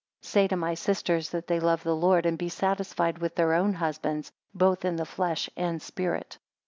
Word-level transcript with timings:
7 0.23 0.31
Say 0.31 0.47
to 0.47 0.55
my 0.57 0.73
sisters, 0.73 1.29
that 1.29 1.45
they 1.45 1.59
love 1.59 1.83
the 1.83 1.95
Lord; 1.95 2.25
and 2.25 2.35
be 2.35 2.49
satisfied 2.49 3.19
with 3.19 3.35
their 3.35 3.53
own 3.53 3.73
husbands, 3.73 4.31
both 4.51 4.83
in 4.83 4.95
the 4.95 5.05
flesh 5.05 5.47
and 5.55 5.79
spirit. 5.79 6.39